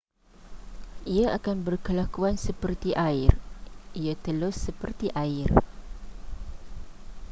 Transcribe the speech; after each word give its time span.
ia 1.15 1.27
akan 1.37 1.57
berkelakuan 1.67 2.33
seperti 2.47 2.89
air 3.07 3.29
ia 4.03 4.13
telus 4.25 4.55
seperti 4.67 5.07
air 5.23 5.45